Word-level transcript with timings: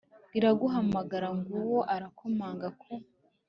riraguhamagara, 0.33 1.27
ng'uwo 1.37 1.79
arakomanga 1.95 2.67
ku 2.81 2.91